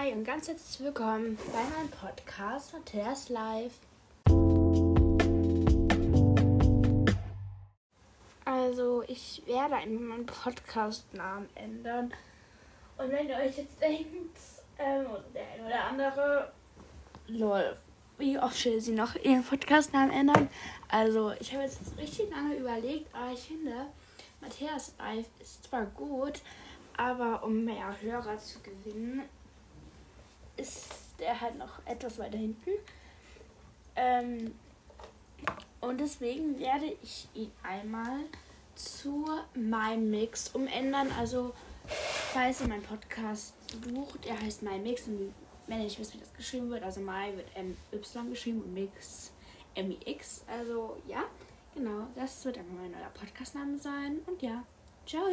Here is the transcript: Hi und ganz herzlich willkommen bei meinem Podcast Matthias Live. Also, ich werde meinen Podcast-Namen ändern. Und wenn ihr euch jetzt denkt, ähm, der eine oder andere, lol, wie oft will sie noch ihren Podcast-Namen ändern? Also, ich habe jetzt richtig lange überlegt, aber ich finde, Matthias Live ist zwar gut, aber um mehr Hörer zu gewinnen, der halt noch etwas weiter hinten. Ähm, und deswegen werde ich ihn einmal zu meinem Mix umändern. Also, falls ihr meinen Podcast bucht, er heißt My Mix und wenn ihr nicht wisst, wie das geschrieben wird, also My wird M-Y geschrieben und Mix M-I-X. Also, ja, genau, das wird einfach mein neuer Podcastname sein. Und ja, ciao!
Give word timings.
Hi 0.00 0.12
und 0.12 0.22
ganz 0.22 0.46
herzlich 0.46 0.78
willkommen 0.78 1.36
bei 1.52 1.76
meinem 1.76 1.90
Podcast 1.90 2.72
Matthias 2.72 3.30
Live. 3.30 3.72
Also, 8.44 9.02
ich 9.08 9.42
werde 9.46 9.70
meinen 9.90 10.24
Podcast-Namen 10.24 11.48
ändern. 11.56 12.14
Und 12.96 13.10
wenn 13.10 13.28
ihr 13.28 13.38
euch 13.38 13.58
jetzt 13.58 13.82
denkt, 13.82 14.38
ähm, 14.78 15.06
der 15.34 15.42
eine 15.54 15.66
oder 15.66 15.84
andere, 15.86 16.52
lol, 17.26 17.76
wie 18.18 18.38
oft 18.38 18.64
will 18.66 18.80
sie 18.80 18.92
noch 18.92 19.16
ihren 19.16 19.42
Podcast-Namen 19.42 20.12
ändern? 20.12 20.48
Also, 20.86 21.32
ich 21.40 21.52
habe 21.52 21.64
jetzt 21.64 21.80
richtig 21.98 22.30
lange 22.30 22.54
überlegt, 22.54 23.12
aber 23.12 23.32
ich 23.32 23.48
finde, 23.48 23.86
Matthias 24.40 24.94
Live 25.00 25.26
ist 25.40 25.64
zwar 25.64 25.86
gut, 25.86 26.40
aber 26.96 27.42
um 27.42 27.64
mehr 27.64 28.00
Hörer 28.00 28.38
zu 28.38 28.60
gewinnen, 28.60 29.28
der 31.28 31.40
halt 31.40 31.58
noch 31.58 31.84
etwas 31.84 32.18
weiter 32.18 32.38
hinten. 32.38 32.70
Ähm, 33.96 34.54
und 35.80 36.00
deswegen 36.00 36.58
werde 36.58 36.96
ich 37.02 37.28
ihn 37.34 37.52
einmal 37.62 38.20
zu 38.74 39.26
meinem 39.54 40.10
Mix 40.10 40.48
umändern. 40.54 41.12
Also, 41.18 41.52
falls 42.32 42.62
ihr 42.62 42.68
meinen 42.68 42.82
Podcast 42.82 43.54
bucht, 43.82 44.24
er 44.24 44.40
heißt 44.40 44.62
My 44.62 44.78
Mix 44.78 45.06
und 45.06 45.34
wenn 45.66 45.78
ihr 45.78 45.84
nicht 45.84 45.98
wisst, 45.98 46.14
wie 46.14 46.18
das 46.18 46.32
geschrieben 46.32 46.70
wird, 46.70 46.82
also 46.82 47.00
My 47.00 47.36
wird 47.36 47.54
M-Y 47.54 48.30
geschrieben 48.30 48.62
und 48.62 48.72
Mix 48.72 49.32
M-I-X. 49.74 50.44
Also, 50.46 50.96
ja, 51.06 51.24
genau, 51.74 52.06
das 52.16 52.42
wird 52.46 52.56
einfach 52.56 52.72
mein 52.72 52.90
neuer 52.90 53.10
Podcastname 53.12 53.78
sein. 53.78 54.20
Und 54.26 54.40
ja, 54.40 54.64
ciao! 55.06 55.28